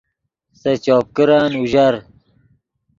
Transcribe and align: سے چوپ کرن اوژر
سے 0.59 0.71
چوپ 0.83 1.05
کرن 1.15 1.51
اوژر 1.57 1.93